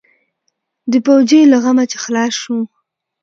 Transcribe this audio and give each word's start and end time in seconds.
د 0.91 0.93
پوجيو 1.05 1.49
له 1.51 1.57
غمه 1.63 1.83
چې 1.91 1.97
خلاص 2.03 2.33
سو. 2.43 2.57